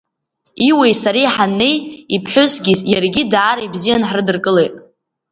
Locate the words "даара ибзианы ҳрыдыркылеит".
3.31-4.75